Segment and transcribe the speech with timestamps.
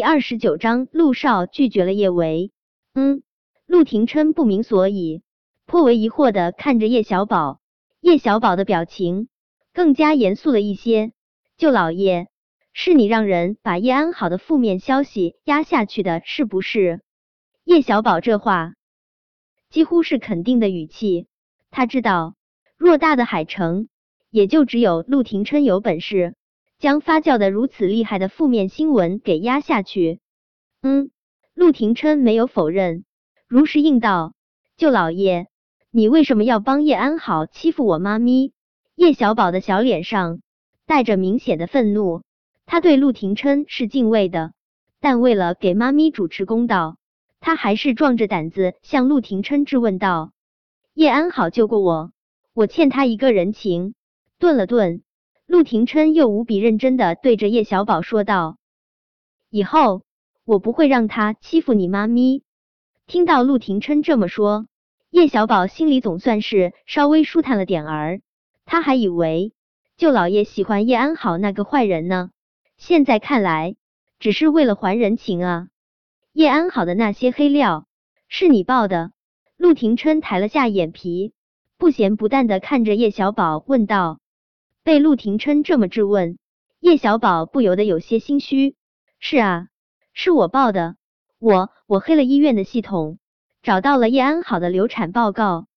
[0.00, 2.52] 第二十九章，陆少拒绝了叶维。
[2.94, 3.22] 嗯，
[3.66, 5.20] 陆廷琛不明所以，
[5.66, 7.60] 颇为疑惑的看着叶小宝。
[8.00, 9.28] 叶小宝的表情
[9.74, 11.12] 更加严肃了一些。
[11.58, 12.28] 舅老爷，
[12.72, 17.02] 是你让人把叶安好的负面消息压下去的，是不是？
[17.64, 18.72] 叶小宝这话
[19.68, 21.26] 几乎是肯定的语气。
[21.70, 22.36] 他知道，
[22.78, 23.90] 偌大的海城，
[24.30, 26.36] 也就只有陆廷琛有本事。
[26.80, 30.18] 将发酵的如此厉害的负面新闻给压下去。
[30.80, 31.10] 嗯，
[31.54, 33.04] 陆廷琛没有否认，
[33.46, 34.32] 如实应道
[34.78, 35.48] ：“舅老爷，
[35.90, 38.54] 你为什么要帮叶安好欺负我妈咪？”
[38.96, 40.40] 叶小宝的小脸上
[40.86, 42.22] 带着明显的愤怒，
[42.64, 44.52] 他对陆廷琛是敬畏的，
[45.00, 46.96] 但为了给妈咪主持公道，
[47.40, 50.32] 他还是壮着胆子向陆廷琛质问道
[50.94, 52.12] ：“叶安好救过我，
[52.54, 53.92] 我欠他一个人情。”
[54.40, 55.02] 顿了顿。
[55.50, 58.56] 陆廷琛又无比认真的对着叶小宝说道
[59.50, 60.02] ：“以后
[60.44, 62.44] 我不会让他欺负你妈咪。”
[63.08, 64.68] 听到陆廷琛这么说，
[65.10, 68.20] 叶小宝心里总算是稍微舒坦了点儿。
[68.64, 69.52] 他还以为
[69.96, 72.30] 舅老爷喜欢叶安好那个坏人呢，
[72.76, 73.74] 现在看来
[74.20, 75.66] 只是为了还人情啊。
[76.32, 77.88] 叶安好的那些黑料
[78.28, 79.10] 是你爆的？
[79.56, 81.32] 陆廷琛抬了下眼皮，
[81.76, 84.19] 不咸不淡的看着叶小宝问道。
[84.90, 86.36] 被陆廷琛这么质问，
[86.80, 88.74] 叶小宝不由得有些心虚。
[89.20, 89.68] 是啊，
[90.12, 90.96] 是我报的，
[91.38, 93.20] 我我黑了医院的系统，
[93.62, 95.68] 找到了叶安好的流产报告，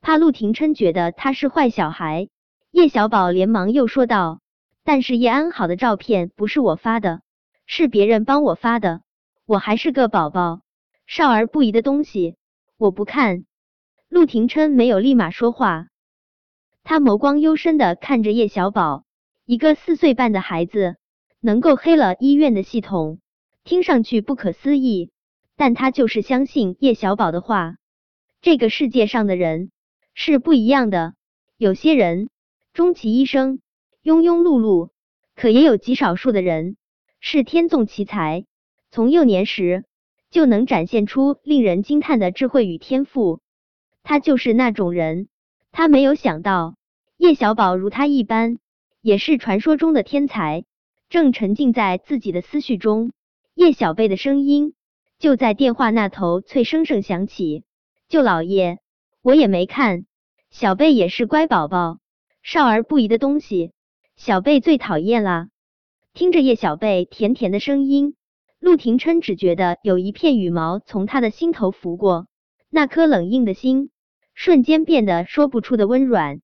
[0.00, 2.28] 怕陆廷琛觉得他是坏小孩。
[2.70, 4.40] 叶小宝连忙又说道
[4.84, 7.20] ：“但是叶安好的照片不是我发的，
[7.66, 9.00] 是别人帮我发的，
[9.44, 10.60] 我还是个宝宝，
[11.08, 12.36] 少儿不宜的东西，
[12.78, 13.44] 我不看。”
[14.08, 15.88] 陆廷琛没有立马说话。
[16.84, 19.04] 他眸光幽深的看着叶小宝，
[19.46, 20.96] 一个四岁半的孩子
[21.40, 23.20] 能够黑了医院的系统，
[23.64, 25.10] 听上去不可思议，
[25.56, 27.76] 但他就是相信叶小宝的话。
[28.40, 29.70] 这个世界上的人
[30.14, 31.14] 是不一样的，
[31.56, 32.28] 有些人
[32.72, 33.60] 终其一生
[34.02, 34.90] 庸庸碌碌，
[35.36, 36.76] 可也有极少数的人
[37.20, 38.44] 是天纵奇才，
[38.90, 39.84] 从幼年时
[40.30, 43.40] 就能展现出令人惊叹的智慧与天赋。
[44.02, 45.28] 他就是那种人。
[45.72, 46.76] 他没有想到
[47.16, 48.58] 叶小宝如他一般，
[49.00, 50.64] 也是传说中的天才。
[51.08, 53.12] 正沉浸在自己的思绪中，
[53.54, 54.74] 叶小贝的声音
[55.18, 57.64] 就在电话那头脆生生响起
[58.08, 58.78] ：“舅老爷，
[59.22, 60.06] 我也没看，
[60.50, 61.98] 小贝也是乖宝宝，
[62.42, 63.72] 少儿不宜的东西，
[64.16, 65.48] 小贝最讨厌啦。”
[66.14, 68.14] 听着叶小贝甜甜的声音，
[68.58, 72.26] 陆廷琛只觉得有一片羽毛从他的心头拂过，
[72.68, 73.90] 那颗冷硬的心。
[74.34, 76.40] 瞬间变得说不出的温软。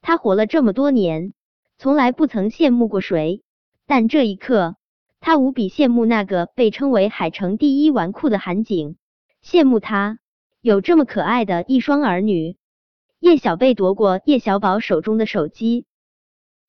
[0.00, 1.34] 他活了这么多年，
[1.76, 3.42] 从来不曾羡慕过谁，
[3.86, 4.76] 但这一刻，
[5.20, 8.96] 他无比羡慕那个被称为海城第一纨绔的韩景，
[9.44, 10.18] 羡慕他
[10.60, 12.56] 有这么可爱的一双儿女。
[13.20, 15.86] 叶小贝夺过叶小宝手中的手机，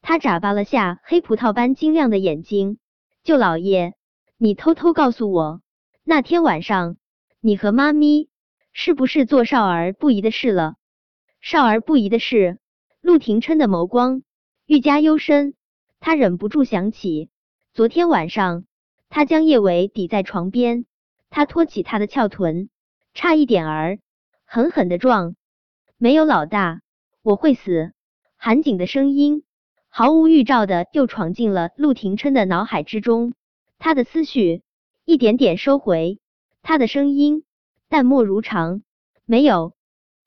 [0.00, 2.78] 他眨巴了下黑葡萄般晶亮的眼睛
[3.22, 3.92] ：“舅老爷，
[4.38, 5.60] 你偷偷告诉我，
[6.02, 6.96] 那天晚上
[7.40, 8.30] 你和妈咪。”
[8.72, 10.76] 是不是做少儿不宜的事了？
[11.40, 12.58] 少儿不宜的事，
[13.00, 14.22] 陆廷琛的眸光
[14.66, 15.54] 愈加幽深。
[15.98, 17.30] 他忍不住想起
[17.74, 18.64] 昨天晚上，
[19.08, 20.86] 他将叶伟抵在床边，
[21.28, 22.70] 他托起他的翘臀，
[23.12, 23.98] 差一点儿
[24.44, 25.34] 狠狠的撞。
[25.98, 26.80] 没有老大，
[27.22, 27.92] 我会死。
[28.36, 29.44] 韩景的声音
[29.88, 33.34] 毫无预兆的又闯进了陆廷琛的脑海之中，
[33.78, 34.62] 他的思绪
[35.04, 36.18] 一点点收回，
[36.62, 37.44] 他的声音。
[37.90, 38.82] 淡漠如常，
[39.26, 39.74] 没有。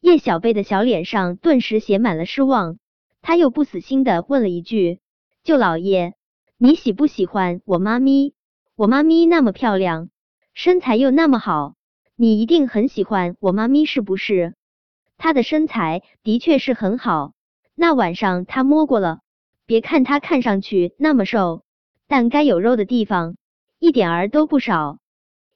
[0.00, 2.78] 叶小贝的小脸上顿时写满了失望。
[3.22, 4.98] 他又不死心的问了一句
[5.44, 6.14] ：“舅老爷，
[6.58, 8.34] 你喜不喜欢我妈咪？
[8.74, 10.10] 我妈咪那么漂亮，
[10.52, 11.76] 身材又那么好，
[12.16, 14.56] 你一定很喜欢我妈咪是不是？”
[15.16, 17.34] 她的身材的确是很好，
[17.76, 19.20] 那晚上他摸过了。
[19.64, 21.62] 别看她看上去那么瘦，
[22.08, 23.36] 但该有肉的地方
[23.78, 24.98] 一点儿都不少。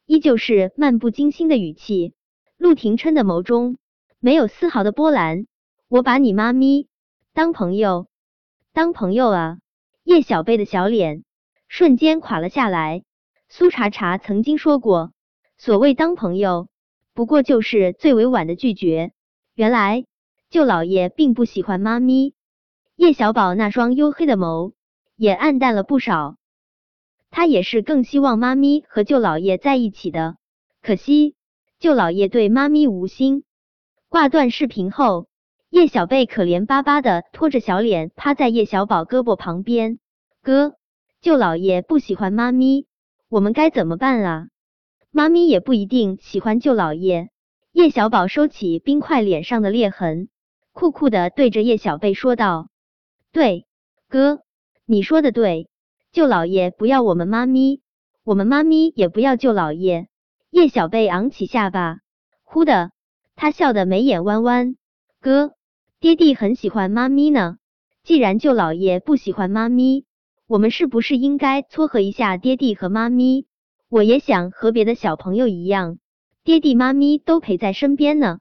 [0.09, 2.15] 依旧是漫不经心的语气，
[2.57, 3.77] 陆廷琛的眸中
[4.19, 5.47] 没有丝毫的波澜。
[5.87, 6.89] 我把你妈咪
[7.35, 8.07] 当朋友，
[8.73, 9.59] 当朋友啊！
[10.05, 11.25] 叶小贝的小脸
[11.69, 13.03] 瞬间垮了下来。
[13.51, 15.13] 苏茶茶曾经说过，
[15.59, 16.69] 所谓当朋友，
[17.13, 19.13] 不过就是最委婉的拒绝。
[19.55, 20.07] 原来
[20.49, 22.33] 舅老爷并不喜欢妈咪。
[22.97, 24.73] 叶小宝那双黝黑的眸
[25.17, 26.39] 也暗淡了不少。
[27.31, 30.37] 他也是更希望妈咪和舅老爷在一起的，
[30.83, 31.35] 可惜
[31.79, 33.45] 舅老爷对妈咪无心。
[34.09, 35.29] 挂断视频后，
[35.71, 39.99] 叶小贝可怜巴巴的拖着小脸趴在叶小宝胳膊旁边。
[40.43, 40.75] 哥，
[41.21, 42.87] 舅老爷不喜欢妈咪，
[43.29, 44.49] 我们该怎么办啊？
[45.11, 47.29] 妈咪也不一定喜欢舅老爷。
[47.73, 50.29] 叶小宝收起冰块脸上的裂痕，
[50.73, 52.71] 酷酷的对着叶小贝说道
[53.31, 53.67] ：“对，
[54.09, 54.41] 哥，
[54.87, 55.69] 你说的对，
[56.19, 57.81] 舅老爷不要我们妈咪，
[58.25, 60.09] 我们妈咪也不要舅老爷。”
[60.51, 62.01] 叶小贝昂起下巴，
[62.43, 62.91] 忽的，
[63.37, 64.75] 他笑得眉眼弯弯。
[65.21, 65.53] 哥，
[66.01, 67.59] 爹地很喜欢妈咪呢。
[68.03, 70.07] 既然舅老爷不喜欢妈咪，
[70.49, 73.47] 我们是不是应该撮合一下爹地和妈咪？
[73.89, 75.99] 我也想和别的小朋友一样，
[76.43, 78.41] 爹地妈咪都陪在身边呢。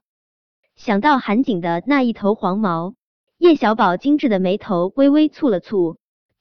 [0.76, 2.96] 想到韩景的那一头黄毛，
[3.38, 5.98] 叶小宝精致的眉头微微蹙了蹙，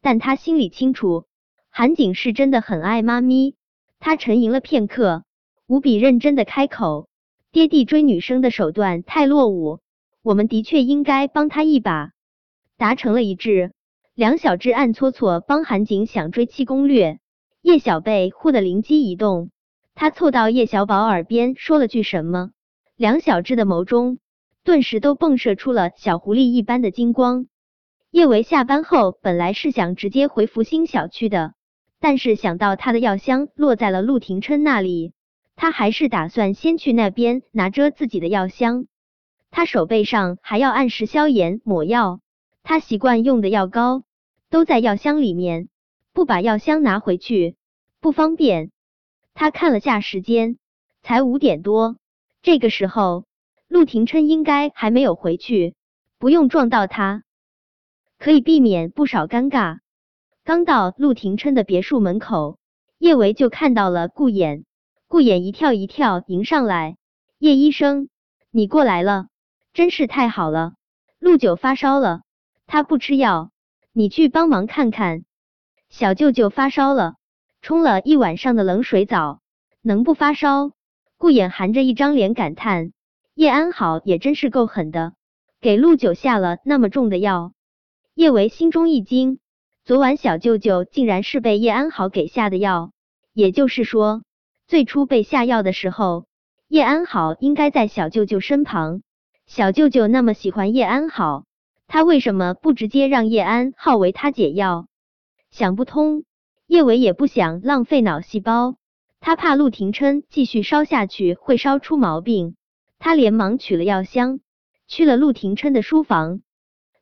[0.06, 1.24] 但他心里清楚，
[1.68, 3.56] 韩景是真的很爱妈咪。
[3.98, 5.24] 他沉吟了片刻。
[5.66, 7.08] 无比认真的开口
[7.50, 9.80] ：“爹地追女生的手段太落伍，
[10.22, 12.12] 我们的确应该帮他一把。”
[12.78, 13.72] 达成了一致，
[14.14, 17.18] 梁小志暗搓搓帮韩景想追妻攻略。
[17.60, 19.50] 叶小贝忽的灵机一动，
[19.96, 22.52] 他凑到叶小宝耳边说了句什么，
[22.94, 24.20] 梁小志的眸中
[24.62, 27.48] 顿时都迸射出了小狐狸一般的金光。
[28.16, 31.52] 叶维下班后本来是想直接回福星小区的，
[32.00, 35.12] 但是想到他的药箱落在了陆廷琛那里。
[35.54, 38.86] 他还是打算先去那边拿着自己的药箱，
[39.50, 42.20] 他手背上还要按时消炎抹药，
[42.62, 44.04] 他习惯用的药膏
[44.48, 45.68] 都在药箱里面，
[46.14, 47.56] 不把药箱拿回去
[48.00, 48.70] 不方便。
[49.34, 50.56] 他看了下时间，
[51.02, 51.98] 才五点多，
[52.40, 53.26] 这个时候
[53.68, 55.74] 陆廷琛应该还没有回去，
[56.18, 57.24] 不用撞到他，
[58.18, 59.78] 可以避免不少尴尬。
[60.44, 62.58] 刚到陆廷琛的别墅门口，
[62.98, 64.64] 叶维就看到了顾衍。
[65.08, 66.96] 顾衍一跳一跳迎上来，
[67.38, 68.08] 叶医生，
[68.50, 69.26] 你过来了，
[69.72, 70.74] 真是太好了。
[71.18, 72.22] 陆九发烧了，
[72.66, 73.50] 他不吃药，
[73.92, 75.24] 你去帮忙看看。
[75.88, 77.14] 小舅舅发烧了，
[77.62, 79.40] 冲了一晚上的冷水澡，
[79.82, 80.72] 能不发烧？
[81.16, 82.92] 顾衍含着一张脸感叹：
[83.34, 85.14] 叶安好也真是够狠的，
[85.60, 87.52] 给陆九下了那么重的药。
[88.16, 89.40] 叶维心中一惊，
[89.84, 92.92] 昨晚小舅舅竟然是被叶安好给下的药，
[93.34, 94.22] 也就是说。
[94.66, 96.24] 最初被下药的时候，
[96.66, 99.02] 叶安好应该在小舅舅身旁。
[99.44, 101.44] 小舅舅那么喜欢叶安好，
[101.88, 104.86] 他为什么不直接让叶安好为他解药？
[105.50, 106.24] 想不通。
[106.66, 108.76] 叶伟也不想浪费脑细胞，
[109.20, 112.56] 他怕陆廷琛继续烧下去会烧出毛病。
[112.98, 114.40] 他连忙取了药箱，
[114.88, 116.40] 去了陆廷琛的书房。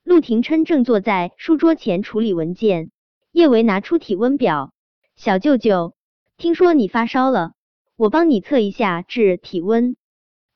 [0.05, 2.91] 陆廷琛正坐在书桌前处理文件，
[3.33, 4.75] 叶维拿出体温表，
[5.17, 5.95] 小舅舅。
[6.37, 7.55] 听说你发烧了，
[7.97, 9.97] 我帮你测一下治体温。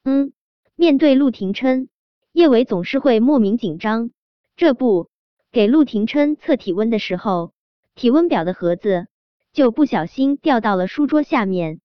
[0.04, 0.32] 嗯，
[0.76, 1.88] 面对陆廷琛，
[2.32, 4.10] 叶伟总是会莫名紧张。
[4.54, 5.08] 这不，
[5.50, 7.52] 给陆廷琛测体温的时候，
[7.94, 9.06] 体温表的盒子
[9.54, 11.80] 就不小心掉到了书桌下面。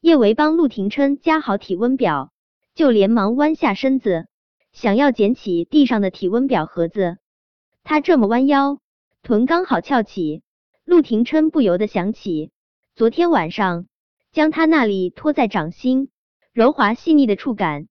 [0.00, 2.32] 叶维帮陆廷琛夹好体温表，
[2.74, 4.26] 就连忙弯下身子，
[4.76, 7.16] 想要捡起地上的体温表盒子。
[7.82, 8.78] 他这么弯腰，
[9.22, 10.42] 臀刚好翘起，
[10.84, 12.50] 陆廷琛不由得想起。
[12.94, 13.86] 昨天晚上，
[14.32, 16.10] 将他那里托在掌心，
[16.52, 17.88] 柔滑细腻的触感，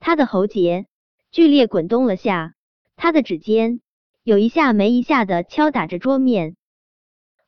[0.00, 0.86] 他的喉结
[1.30, 2.54] 剧烈滚动了下，
[2.96, 3.82] 他的指尖
[4.22, 6.56] 有一下没一下的敲打着桌面。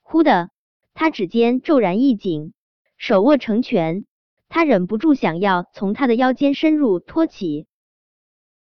[0.02, 0.50] 忽的，
[0.92, 2.52] 他指尖骤然一紧，
[2.98, 4.04] 手握成拳，
[4.50, 7.66] 他忍不住想要从他的腰间深入托起。